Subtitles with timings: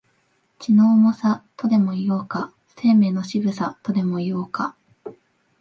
[0.57, 4.75] 血の重さ、とでも言おうか、生命の渋さ、とでも言おうか、